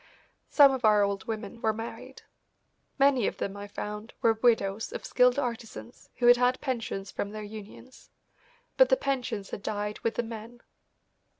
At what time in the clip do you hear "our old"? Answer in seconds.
0.83-1.25